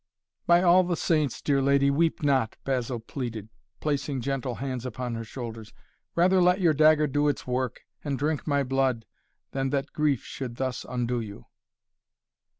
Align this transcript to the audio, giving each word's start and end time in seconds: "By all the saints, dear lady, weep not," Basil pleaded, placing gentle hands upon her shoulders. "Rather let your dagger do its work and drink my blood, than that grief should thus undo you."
"By 0.47 0.63
all 0.63 0.83
the 0.83 0.95
saints, 0.95 1.43
dear 1.43 1.61
lady, 1.61 1.91
weep 1.91 2.23
not," 2.23 2.57
Basil 2.63 2.99
pleaded, 2.99 3.49
placing 3.79 4.21
gentle 4.21 4.55
hands 4.55 4.83
upon 4.83 5.13
her 5.13 5.23
shoulders. 5.23 5.73
"Rather 6.15 6.41
let 6.41 6.59
your 6.59 6.73
dagger 6.73 7.05
do 7.05 7.27
its 7.27 7.45
work 7.45 7.81
and 8.03 8.17
drink 8.17 8.47
my 8.47 8.63
blood, 8.63 9.05
than 9.51 9.69
that 9.69 9.93
grief 9.93 10.23
should 10.23 10.55
thus 10.55 10.87
undo 10.89 11.19
you." 11.21 11.45